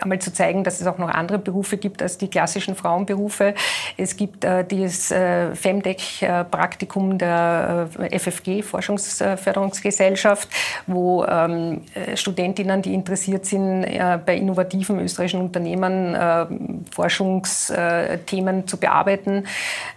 einmal 0.02 0.20
zu 0.20 0.34
zeigen, 0.34 0.64
dass 0.64 0.82
es 0.82 0.88
auch 0.88 0.98
noch 0.98 1.10
andere 1.10 1.40
Berufe 1.40 1.78
gibt 1.78 2.02
als 2.02 2.18
die 2.18 2.30
klassischen 2.30 2.76
Frauenberufe. 2.76 3.54
Es 3.98 4.16
gibt 4.18 4.44
äh, 4.44 4.64
dieses 4.64 5.12
äh, 5.12 5.56
Femtech-Praktikum 5.56 7.18
der 7.18 7.90
äh, 8.00 8.20
FFG, 8.20 8.62
Forschungsförderungsgesellschaft, 8.62 10.50
wo 10.86 11.24
ähm, 11.26 11.82
Studentinnen, 12.16 12.82
die 12.82 12.94
interessiert 12.94 13.46
sind, 13.46 13.86
bei 14.26 14.36
innovativen 14.36 15.00
österreichischen 15.00 15.42
Unternehmen 15.42 16.16
äh, 16.16 16.46
Forschungsthemen 16.94 18.68
zu 18.68 18.78
bearbeiten. 18.78 19.46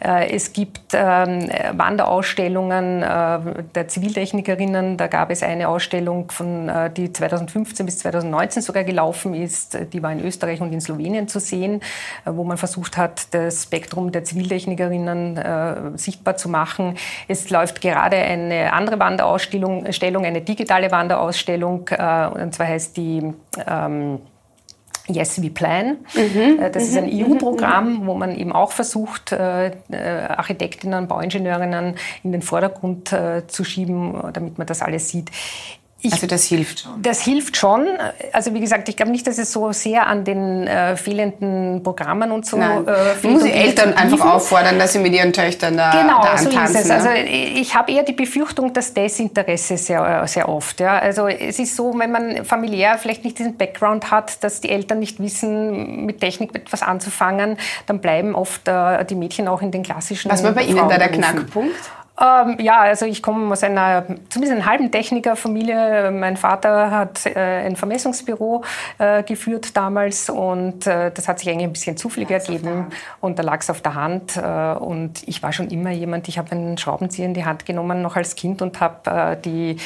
Äh, 0.00 0.30
es 0.34 0.52
gibt 0.52 0.92
ähm, 0.92 1.48
Wanderausstellungen 1.72 3.02
äh, 3.02 3.62
der 3.74 3.88
Ziviltechnikerinnen. 3.88 4.96
Da 4.96 5.06
gab 5.06 5.30
es 5.30 5.42
eine 5.42 5.68
Ausstellung, 5.68 6.30
von, 6.30 6.70
die 6.96 7.12
2015 7.12 7.86
bis 7.86 7.98
2019 8.00 8.62
sogar 8.62 8.84
gelaufen 8.84 9.34
ist, 9.34 9.76
die 9.92 10.02
war 10.02 10.12
in 10.12 10.24
Österreich 10.24 10.60
und 10.60 10.72
in 10.72 10.80
Slowenien 10.80 11.28
zu 11.28 11.40
sehen, 11.40 11.80
äh, 12.24 12.30
wo 12.32 12.44
man 12.44 12.56
versucht 12.56 12.96
hat, 12.96 13.34
das 13.34 13.64
Spektrum 13.64 14.12
der 14.12 14.24
Ziviltechnikerinnen 14.24 15.36
äh, 15.36 15.76
sichtbar 15.96 16.36
zu 16.36 16.48
machen. 16.48 16.96
Es 17.28 17.50
läuft 17.50 17.80
gerade 17.80 18.16
eine 18.16 18.72
andere 18.72 18.98
Wanderausstellung, 18.98 19.84
eine 20.24 20.40
digitale 20.40 20.90
Wanderausstellung, 20.90 21.88
äh, 21.88 22.26
und 22.26 22.54
zwar 22.54 22.66
heißt 22.66 22.96
die 22.96 23.32
ähm, 23.66 24.18
Yes, 25.08 25.42
We 25.42 25.50
Plan. 25.50 25.96
Mhm. 26.14 26.72
Das 26.72 26.84
ist 26.84 26.96
ein 26.96 27.06
mhm. 27.06 27.32
EU-Programm, 27.32 27.94
mhm. 27.94 28.06
wo 28.06 28.14
man 28.14 28.36
eben 28.36 28.52
auch 28.52 28.70
versucht, 28.70 29.32
Architektinnen, 29.32 31.08
Bauingenieurinnen 31.08 31.96
in 32.22 32.30
den 32.30 32.42
Vordergrund 32.42 33.12
zu 33.48 33.64
schieben, 33.64 34.14
damit 34.32 34.58
man 34.58 34.68
das 34.68 34.82
alles 34.82 35.08
sieht. 35.08 35.32
Ich, 36.02 36.12
also 36.12 36.26
das 36.26 36.44
hilft 36.44 36.80
schon. 36.80 37.02
Das 37.02 37.20
hilft 37.20 37.56
schon. 37.56 37.86
Also 38.32 38.54
wie 38.54 38.60
gesagt, 38.60 38.88
ich 38.88 38.96
glaube 38.96 39.12
nicht, 39.12 39.26
dass 39.26 39.36
es 39.36 39.52
so 39.52 39.70
sehr 39.72 40.06
an 40.06 40.24
den 40.24 40.66
äh, 40.66 40.96
fehlenden 40.96 41.82
Programmen 41.82 42.32
und 42.32 42.46
so 42.46 42.56
Nein. 42.56 42.86
äh, 42.86 43.26
muss 43.26 43.42
die 43.42 43.52
Eltern 43.52 43.92
einfach 43.92 44.34
auffordern, 44.34 44.78
dass 44.78 44.94
sie 44.94 44.98
mit 44.98 45.12
ihren 45.12 45.32
Töchtern 45.32 45.76
da, 45.76 45.90
genau, 45.90 46.22
da 46.22 46.30
antanzen. 46.30 46.50
Genau, 46.50 46.66
so 46.66 46.72
ist 46.72 46.80
es. 46.80 46.88
Ne? 46.88 46.94
Also 46.94 47.08
ich 47.60 47.74
habe 47.74 47.92
eher 47.92 48.02
die 48.02 48.14
Befürchtung, 48.14 48.72
dass 48.72 48.94
Desinteresse 48.94 49.76
sehr, 49.76 50.26
sehr 50.26 50.48
oft. 50.48 50.80
Ja. 50.80 50.98
Also 50.98 51.28
es 51.28 51.58
ist 51.58 51.76
so, 51.76 51.92
wenn 51.98 52.10
man 52.10 52.44
familiär 52.46 52.96
vielleicht 52.96 53.24
nicht 53.24 53.38
diesen 53.38 53.58
Background 53.58 54.10
hat, 54.10 54.42
dass 54.42 54.62
die 54.62 54.70
Eltern 54.70 55.00
nicht 55.00 55.20
wissen, 55.20 56.06
mit 56.06 56.20
Technik 56.20 56.54
etwas 56.54 56.82
anzufangen, 56.82 57.58
dann 57.86 58.00
bleiben 58.00 58.34
oft 58.34 58.66
äh, 58.68 59.04
die 59.04 59.16
Mädchen 59.16 59.48
auch 59.48 59.60
in 59.60 59.70
den 59.70 59.82
klassischen 59.82 60.30
Was 60.30 60.42
war 60.42 60.52
bei 60.52 60.62
Ihnen 60.62 60.88
da 60.88 60.96
der 60.96 61.08
Knackpunkt? 61.08 61.74
Ähm, 62.20 62.58
ja, 62.60 62.80
also 62.80 63.06
ich 63.06 63.22
komme 63.22 63.50
aus 63.50 63.62
einer 63.62 64.04
zumindest 64.28 64.60
einer 64.60 64.66
halben 64.66 64.90
Technikerfamilie. 64.90 66.10
Mein 66.10 66.36
Vater 66.36 66.90
hat 66.90 67.24
äh, 67.24 67.38
ein 67.38 67.76
Vermessungsbüro 67.76 68.62
äh, 68.98 69.22
geführt 69.22 69.74
damals 69.76 70.28
und 70.28 70.86
äh, 70.86 71.10
das 71.10 71.28
hat 71.28 71.38
sich 71.38 71.48
eigentlich 71.48 71.66
ein 71.66 71.72
bisschen 71.72 71.96
zufällig 71.96 72.30
ergeben 72.30 72.86
und 73.20 73.38
da 73.38 73.42
lag 73.42 73.60
es 73.60 73.70
auf 73.70 73.80
der 73.80 73.94
Hand 73.94 74.36
äh, 74.36 74.74
und 74.74 75.26
ich 75.26 75.42
war 75.42 75.52
schon 75.52 75.68
immer 75.68 75.90
jemand, 75.90 76.28
ich 76.28 76.38
habe 76.38 76.52
einen 76.52 76.76
Schraubenzieher 76.76 77.24
in 77.24 77.34
die 77.34 77.46
Hand 77.46 77.64
genommen 77.64 78.02
noch 78.02 78.16
als 78.16 78.34
Kind 78.34 78.60
und 78.60 78.80
habe 78.80 79.10
äh, 79.10 79.36
die 79.40 79.78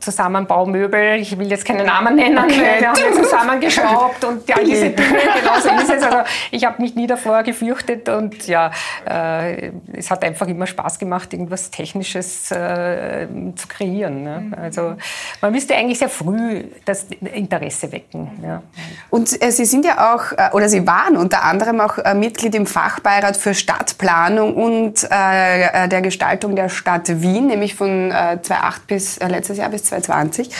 Zusammenbaumöbel, 0.00 1.20
ich 1.20 1.38
will 1.38 1.48
jetzt 1.48 1.64
keine 1.64 1.84
Namen 1.84 2.16
nennen, 2.16 2.38
okay. 2.38 2.80
wir 2.80 2.88
haben 2.88 3.22
zusammengeschraubt 3.22 4.24
und 4.24 4.56
all 4.56 4.64
diese 4.64 4.90
Dinge, 4.90 5.18
genau 5.40 5.60
so 5.60 5.68
ist 5.68 5.90
es. 5.90 6.02
Also 6.02 6.18
ich 6.50 6.64
habe 6.64 6.80
mich 6.82 6.94
nie 6.94 7.06
davor 7.06 7.42
gefürchtet 7.42 8.08
und 8.08 8.46
ja, 8.46 8.70
äh, 9.08 9.70
es 9.92 10.10
hat 10.10 10.24
einfach 10.24 10.46
immer 10.46 10.66
Spaß 10.66 10.98
gemacht, 10.98 11.32
irgendwas 11.32 11.70
Technisches 11.70 12.50
äh, 12.50 13.26
zu 13.54 13.68
kreieren. 13.68 14.22
Ne? 14.22 14.40
Mhm. 14.40 14.54
Also 14.54 14.94
man 15.40 15.52
müsste 15.52 15.74
eigentlich 15.74 15.98
sehr 15.98 16.08
früh 16.08 16.64
das 16.84 17.06
Interesse 17.34 17.92
wecken. 17.92 18.30
Ja. 18.42 18.62
Und 19.10 19.42
äh, 19.42 19.50
Sie 19.50 19.64
sind 19.64 19.84
ja 19.84 20.14
auch, 20.14 20.32
äh, 20.32 20.50
oder 20.52 20.68
Sie 20.68 20.86
waren 20.86 21.16
unter 21.16 21.44
anderem 21.44 21.80
auch 21.80 21.98
äh, 21.98 22.14
Mitglied 22.14 22.54
im 22.54 22.66
Fachbeirat 22.66 23.36
für 23.36 23.54
Stadtplanung 23.54 24.54
und 24.54 25.04
äh, 25.04 25.88
der 25.88 26.02
Gestaltung 26.02 26.56
der 26.56 26.68
Stadt 26.68 27.20
Wien, 27.20 27.46
nämlich 27.46 27.74
von 27.74 28.10
2008 28.10 28.86
bis 28.86 29.18
letztes 29.20 29.58
Jahr 29.58 29.65
Jahr 29.66 29.70
bis 29.70 29.84
2020. 29.84 30.50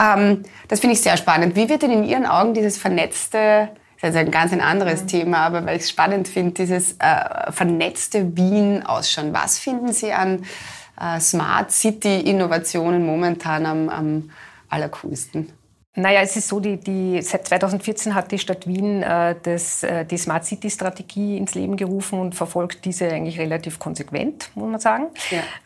Ähm, 0.00 0.42
das 0.68 0.80
finde 0.80 0.94
ich 0.94 1.02
sehr 1.02 1.16
spannend. 1.16 1.56
Wie 1.56 1.68
wird 1.68 1.82
denn 1.82 1.90
in 1.90 2.04
Ihren 2.04 2.26
Augen 2.26 2.54
dieses 2.54 2.78
vernetzte 2.78 3.70
das 4.00 4.10
ist 4.10 4.16
ein 4.16 4.30
ganz 4.30 4.52
ein 4.52 4.60
anderes 4.60 5.02
mhm. 5.02 5.06
Thema, 5.08 5.38
aber 5.38 5.66
weil 5.66 5.76
ich 5.76 5.82
es 5.82 5.90
spannend 5.90 6.28
finde, 6.28 6.54
dieses 6.54 6.92
äh, 7.00 7.50
vernetzte 7.50 8.36
Wien 8.36 8.86
ausschauen. 8.86 9.34
Was 9.34 9.58
finden 9.58 9.92
Sie 9.92 10.12
an 10.12 10.44
äh, 11.00 11.18
Smart 11.18 11.72
City 11.72 12.20
Innovationen 12.20 13.04
momentan 13.04 13.66
am, 13.66 13.88
am 13.88 14.30
allercoolsten? 14.68 15.52
Naja, 15.94 16.20
es 16.20 16.36
ist 16.36 16.48
so, 16.48 16.60
die, 16.60 16.76
die, 16.76 17.20
seit 17.22 17.48
2014 17.48 18.14
hat 18.14 18.30
die 18.30 18.38
Stadt 18.38 18.68
Wien 18.68 19.02
äh, 19.02 19.34
das, 19.42 19.82
äh, 19.82 20.04
die 20.04 20.16
Smart 20.16 20.44
City 20.44 20.70
Strategie 20.70 21.36
ins 21.36 21.54
Leben 21.54 21.76
gerufen 21.76 22.20
und 22.20 22.34
verfolgt 22.36 22.84
diese 22.84 23.08
eigentlich 23.08 23.40
relativ 23.40 23.80
konsequent, 23.80 24.50
muss 24.54 24.70
man 24.70 24.80
sagen. 24.80 25.06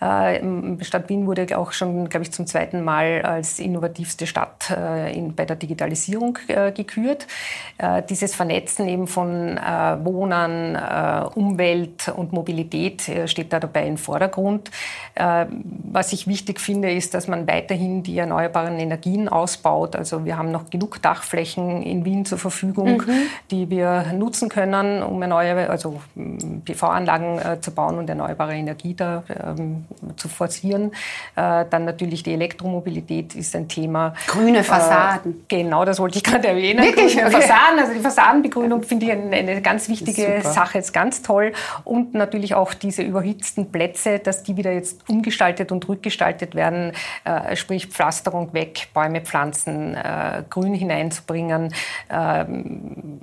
Ja. 0.01 0.33
Äh, 0.33 0.85
Stadt 0.85 1.09
Wien 1.11 1.27
wurde 1.27 1.59
auch 1.59 1.73
schon, 1.73 2.09
glaube 2.09 2.23
ich, 2.23 2.33
zum 2.33 2.47
zweiten 2.47 2.83
Mal 2.83 3.21
als 3.23 3.59
innovativste 3.59 4.27
Stadt 4.27 4.71
äh, 4.71 5.13
in, 5.13 5.35
bei 5.35 5.45
der 5.45 5.57
Digitalisierung 5.57 6.39
äh, 6.49 6.73
gekürt. 6.73 7.27
Äh, 7.77 8.03
dieses 8.09 8.35
Vernetzen 8.35 8.89
eben 8.89 9.07
von 9.07 9.33
Wohnen, 10.03 10.77
Umwelt 11.35 12.09
und 12.09 12.33
Mobilität 12.33 13.11
steht 13.27 13.53
da 13.53 13.61
dabei 13.61 13.87
im 13.87 13.97
Vordergrund. 13.97 14.71
was 15.15 16.13
ich 16.13 16.27
wichtig 16.27 16.61
finde, 16.61 16.93
ist, 16.93 17.15
dass 17.15 17.29
man 17.29 17.47
weiterhin 17.47 18.03
die 18.03 18.19
erneuerbaren 18.19 18.79
Energien 18.79 19.29
ausbaut, 19.29 19.97
also 19.97 20.12
wir 20.25 20.37
haben 20.37 20.51
noch 20.51 20.71
genug 20.71 21.01
Dachflächen 21.03 21.83
in 21.83 22.05
Wien 22.05 22.25
zur 22.25 22.39
Verfügung, 22.39 23.03
mhm. 23.07 23.29
die 23.51 23.71
wir 23.71 24.13
nutzen 24.13 24.49
können, 24.49 25.03
um 25.03 25.19
neue, 25.21 25.71
also 25.71 26.01
PV-Anlagen 26.65 27.39
äh, 27.39 27.61
zu 27.61 27.73
bauen 27.73 27.99
und 27.99 28.09
erneuerbare 28.09 28.55
Energie 28.55 28.95
da 28.95 29.25
ähm, 29.29 29.85
zu 30.17 30.29
forcieren. 30.29 30.93
Äh, 31.37 31.65
dann 31.71 31.85
natürlich 31.85 32.23
die 32.23 32.33
Elektromobilität 32.33 33.35
ist 33.35 33.55
ein 33.57 33.69
Thema. 33.69 34.15
Grüne 34.27 34.59
äh, 34.59 34.63
Fassaden. 34.63 35.33
Äh, 35.33 35.57
genau, 35.57 35.85
das 35.85 35.99
wollte 35.99 36.19
ich 36.19 36.25
gerade 36.25 36.49
erwähnen. 36.49 36.85
Wirklich? 36.85 37.15
Grüne 37.15 37.29
okay. 37.29 37.41
Fassaden, 37.43 37.79
also 37.79 37.93
die 37.93 38.01
Fassadenbegrünung 38.01 38.83
finde 38.83 39.07
ich 39.07 39.13
eine, 39.13 39.37
eine, 39.37 39.63
ganz 39.63 39.89
wichtige 39.89 40.41
Sache, 40.43 40.79
ist 40.79 40.93
ganz 40.93 41.23
toll. 41.23 41.53
Und 41.85 42.15
natürlich 42.15 42.55
auch 42.55 42.75
diese 42.75 43.03
überhitzten 43.03 43.71
Plätze, 43.71 44.19
dass 44.19 44.43
die 44.43 44.57
wieder 44.57 44.73
jetzt 44.73 45.09
umgestaltet 45.09 45.73
und 45.73 45.89
rückgestaltet 45.89 46.55
werden, 46.55 46.93
äh, 47.25 47.57
sprich 47.57 47.87
Pflasterung 47.87 48.53
weg, 48.53 48.89
Bäume 48.95 49.21
pflanzen, 49.21 49.95
äh, 50.03 50.43
Grün 50.49 50.75
hineinzubringen. 50.75 51.75
Ähm, 52.11 53.21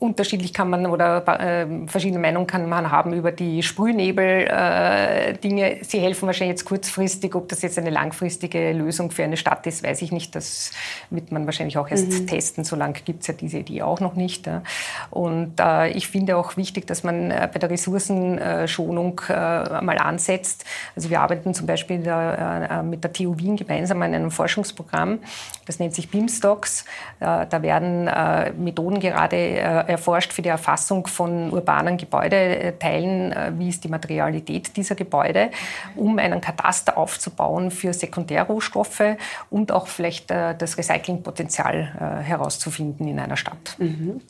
unterschiedlich 0.00 0.54
kann 0.54 0.70
man 0.70 0.86
oder 0.86 1.26
äh, 1.40 1.66
verschiedene 1.88 2.20
Meinungen 2.20 2.46
kann 2.46 2.68
man 2.68 2.92
haben 2.92 3.14
über 3.14 3.32
die 3.32 3.64
Sprühnebel-Dinge. 3.64 5.80
Äh, 5.80 5.82
Sie 5.82 5.98
helfen 5.98 6.26
wahrscheinlich 6.26 6.56
jetzt 6.56 6.66
kurzfristig. 6.66 7.34
Ob 7.34 7.48
das 7.48 7.62
jetzt 7.62 7.78
eine 7.78 7.90
langfristige 7.90 8.72
Lösung 8.72 9.10
für 9.10 9.24
eine 9.24 9.36
Stadt 9.36 9.66
ist, 9.66 9.82
weiß 9.82 10.00
ich 10.02 10.12
nicht. 10.12 10.36
Das 10.36 10.70
wird 11.10 11.32
man 11.32 11.46
wahrscheinlich 11.46 11.78
auch 11.78 11.88
erst 11.88 12.12
mhm. 12.12 12.28
testen. 12.28 12.62
So 12.62 12.76
lange 12.76 12.94
gibt 13.04 13.22
es 13.22 13.26
ja 13.26 13.34
diese 13.34 13.58
Idee 13.58 13.82
auch 13.82 13.98
noch 13.98 14.14
nicht. 14.14 14.46
Ja. 14.46 14.62
Und 15.10 15.58
äh, 15.58 15.90
ich 15.90 16.06
finde 16.06 16.36
auch 16.36 16.56
wichtig, 16.56 16.86
dass 16.86 17.02
man 17.02 17.32
äh, 17.32 17.48
bei 17.52 17.58
der 17.58 17.68
Ressourcenschonung 17.68 19.20
äh, 19.28 19.32
mal 19.32 19.98
ansetzt. 19.98 20.64
Also 20.94 21.10
wir 21.10 21.20
arbeiten 21.20 21.54
zum 21.54 21.66
Beispiel 21.66 22.04
da, 22.04 22.80
äh, 22.80 22.84
mit 22.84 23.02
der 23.02 23.12
TU 23.12 23.36
Wien 23.36 23.56
gemeinsam 23.56 24.00
an 24.02 24.14
einem 24.14 24.30
Forschungsprogramm. 24.30 25.18
Das 25.66 25.80
nennt 25.80 25.94
sich 25.94 26.08
BIM-Stocks. 26.08 26.84
da 27.18 27.62
werden 27.62 28.08
Methoden 28.56 29.00
gerade 29.00 29.87
erforscht 29.88 30.32
für 30.32 30.42
die 30.42 30.48
Erfassung 30.48 31.06
von 31.06 31.50
urbanen 31.50 31.96
Gebäudeteilen, 31.96 33.32
äh, 33.32 33.52
wie 33.56 33.68
ist 33.68 33.84
die 33.84 33.88
Materialität 33.88 34.76
dieser 34.76 34.94
Gebäude, 34.94 35.50
um 35.96 36.18
einen 36.18 36.40
Kataster 36.40 36.96
aufzubauen 36.96 37.70
für 37.70 37.92
Sekundärrohstoffe 37.92 39.16
und 39.50 39.72
auch 39.72 39.86
vielleicht 39.86 40.30
äh, 40.30 40.54
das 40.56 40.78
Recyclingpotenzial 40.78 42.20
äh, 42.20 42.22
herauszufinden 42.22 43.08
in 43.08 43.18
einer 43.18 43.36
Stadt. 43.36 43.76
Mhm. 43.78 44.20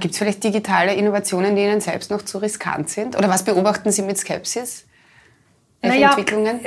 Gibt 0.00 0.12
es 0.12 0.18
vielleicht 0.18 0.44
digitale 0.44 0.94
Innovationen, 0.94 1.56
die 1.56 1.62
Ihnen 1.62 1.80
selbst 1.80 2.10
noch 2.10 2.22
zu 2.22 2.38
riskant 2.38 2.90
sind? 2.90 3.16
Oder 3.16 3.28
was 3.28 3.44
beobachten 3.44 3.90
Sie 3.90 4.02
mit 4.02 4.18
Skepsis? 4.18 4.86
Naja, 5.82 6.08
Entwicklungen? 6.10 6.60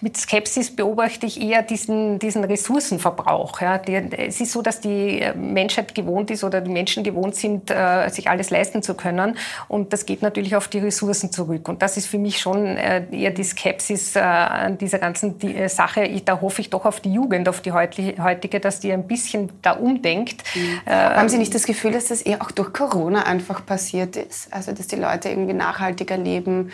Mit 0.00 0.16
Skepsis 0.16 0.74
beobachte 0.74 1.26
ich 1.26 1.40
eher 1.40 1.62
diesen, 1.62 2.18
diesen 2.18 2.44
Ressourcenverbrauch. 2.44 3.60
Ja. 3.60 3.78
Die, 3.78 3.94
es 3.94 4.40
ist 4.40 4.52
so, 4.52 4.62
dass 4.62 4.80
die 4.80 5.20
äh, 5.20 5.34
Menschheit 5.34 5.94
gewohnt 5.94 6.30
ist 6.30 6.44
oder 6.44 6.60
die 6.60 6.70
Menschen 6.70 7.04
gewohnt 7.04 7.34
sind, 7.34 7.70
äh, 7.70 8.08
sich 8.08 8.28
alles 8.28 8.50
leisten 8.50 8.82
zu 8.82 8.94
können. 8.94 9.36
Und 9.68 9.92
das 9.92 10.06
geht 10.06 10.22
natürlich 10.22 10.56
auf 10.56 10.68
die 10.68 10.78
Ressourcen 10.78 11.32
zurück. 11.32 11.68
Und 11.68 11.82
das 11.82 11.96
ist 11.96 12.06
für 12.06 12.18
mich 12.18 12.40
schon 12.40 12.76
äh, 12.76 13.04
eher 13.10 13.30
die 13.30 13.44
Skepsis 13.44 14.16
äh, 14.16 14.20
an 14.20 14.78
dieser 14.78 14.98
ganzen 14.98 15.38
die, 15.38 15.54
äh, 15.54 15.68
Sache. 15.68 16.04
Ich, 16.04 16.24
da 16.24 16.40
hoffe 16.40 16.60
ich 16.60 16.70
doch 16.70 16.84
auf 16.84 17.00
die 17.00 17.12
Jugend, 17.12 17.48
auf 17.48 17.60
die 17.60 17.72
heutige, 17.72 18.60
dass 18.60 18.80
die 18.80 18.92
ein 18.92 19.06
bisschen 19.06 19.50
da 19.62 19.72
umdenkt. 19.72 20.42
Mhm. 20.54 20.90
Haben 20.90 21.28
Sie 21.28 21.38
nicht 21.38 21.54
das 21.54 21.64
Gefühl, 21.64 21.92
dass 21.92 22.06
das 22.06 22.22
eher 22.22 22.42
auch 22.42 22.50
durch 22.50 22.72
Corona 22.72 23.24
einfach 23.24 23.64
passiert 23.64 24.16
ist? 24.16 24.52
Also, 24.52 24.72
dass 24.72 24.86
die 24.86 24.96
Leute 24.96 25.28
irgendwie 25.28 25.54
nachhaltiger 25.54 26.16
leben? 26.16 26.72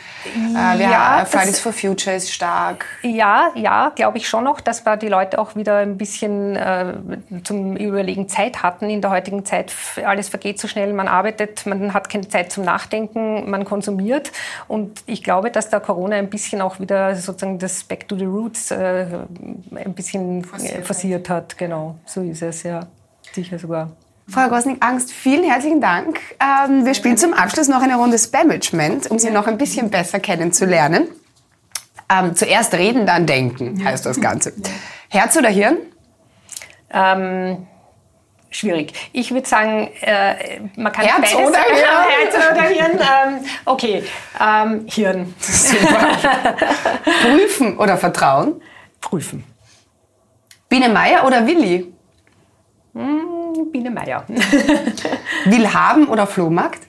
Äh, 0.55 0.83
ja, 0.83 1.25
Fridays 1.25 1.61
for 1.61 1.73
Future 1.73 2.17
ist 2.17 2.33
stark. 2.33 2.87
Ja, 3.03 3.53
ja, 3.55 3.93
glaube 3.95 4.19
ich 4.19 4.29
schon 4.29 4.45
noch, 4.45 4.61
dass 4.61 4.85
wir 4.85 4.97
die 4.97 5.09
Leute 5.09 5.39
auch 5.39 5.55
wieder 5.55 5.79
ein 5.79 5.97
bisschen 5.97 6.57
äh, 6.57 6.95
zum 7.45 7.77
Überlegen 7.77 8.29
Zeit 8.29 8.63
hatten. 8.63 8.91
In 8.91 9.01
der 9.01 9.11
heutigen 9.11 9.45
Zeit, 9.45 9.73
alles 10.05 10.29
vergeht 10.29 10.59
so 10.59 10.67
schnell, 10.67 10.93
man 10.93 11.07
arbeitet, 11.07 11.65
man 11.67 11.95
hat 11.95 12.09
keine 12.09 12.29
Zeit 12.29 12.51
zum 12.51 12.65
Nachdenken, 12.65 13.49
man 13.49 13.65
konsumiert. 13.65 14.33
Und 14.67 15.03
ich 15.07 15.23
glaube, 15.23 15.51
dass 15.51 15.71
da 15.71 15.79
Corona 15.79 16.17
ein 16.17 16.29
bisschen 16.29 16.61
auch 16.61 16.81
wieder 16.81 17.15
sozusagen 17.15 17.59
das 17.59 17.85
Back 17.85 18.09
to 18.09 18.17
the 18.17 18.25
Roots 18.25 18.73
äh, 18.73 19.07
ein 19.75 19.95
bisschen 19.95 20.45
forciert, 20.45 20.87
forciert 20.87 21.29
hat. 21.29 21.57
Genau, 21.57 21.97
so 22.05 22.23
ist 22.23 22.43
es, 22.43 22.65
ja. 22.65 22.81
Sicher 23.33 23.59
sogar. 23.59 23.91
Frau 24.29 24.49
Gosnik 24.49 24.85
Angst, 24.85 25.13
vielen 25.13 25.45
herzlichen 25.45 25.81
Dank. 25.81 26.19
Ähm, 26.41 26.85
wir 26.85 26.95
spielen 26.95 27.17
zum 27.17 27.33
Abschluss 27.33 27.69
noch 27.69 27.81
eine 27.81 27.97
Runde 27.97 28.19
Spamagement, 28.19 29.11
um 29.11 29.19
Sie 29.19 29.31
noch 29.31 29.47
ein 29.47 29.57
bisschen 29.57 29.89
besser 29.89 30.21
kennenzulernen. 30.21 31.09
Ähm, 32.11 32.35
zuerst 32.35 32.75
reden, 32.75 33.07
dann 33.07 33.27
denken, 33.27 33.85
heißt 33.85 34.07
das 34.07 34.21
Ganze. 34.21 34.53
Herz 35.09 35.37
oder 35.37 35.49
Hirn? 35.49 35.77
Ähm, 36.91 37.67
Schwierig. 38.51 38.95
Ich 39.13 39.31
würde 39.31 39.47
sagen, 39.47 39.91
äh, 40.01 40.61
man 40.77 40.91
kann 40.91 41.05
Herz 41.05 41.21
beides 41.21 41.35
oder 41.35 41.53
sagen. 41.53 41.75
Hirn? 41.75 41.87
Herz 42.33 42.51
oder 42.51 42.63
Hirn. 42.63 42.93
Ähm, 42.93 43.45
okay, 43.67 44.05
ähm, 44.41 44.87
Hirn. 44.89 45.35
Super. 45.39 46.17
Prüfen 47.23 47.77
oder 47.77 47.99
vertrauen? 47.99 48.63
Prüfen. 49.03 49.45
Biene 50.71 50.89
Meier 50.89 51.27
oder 51.27 51.47
Willi? 51.47 51.93
Biene 53.71 53.91
Meier. 53.91 54.25
Will 55.45 55.73
haben 55.73 56.09
oder 56.09 56.27
Flohmarkt? 56.27 56.89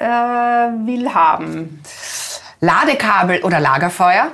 äh, 0.00 0.06
will 0.86 1.12
haben. 1.12 1.82
Ladekabel 2.60 3.42
oder 3.42 3.60
Lagerfeuer? 3.60 4.32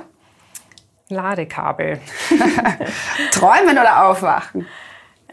Ladekabel. 1.09 2.01
Träumen 3.31 3.77
oder 3.77 4.05
aufwachen? 4.05 4.67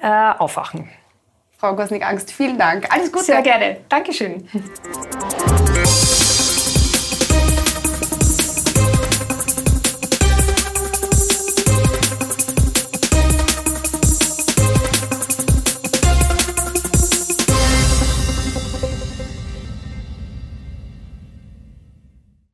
Äh, 0.01 0.33
aufwachen. 0.39 0.89
Frau 1.59 1.75
Gosnik-Angst, 1.75 2.31
vielen 2.31 2.59
Dank. 2.59 2.87
Alles 2.93 3.11
Gute. 3.11 3.25
Sehr 3.25 3.43
gerne. 3.43 3.79
Dankeschön. 3.89 4.49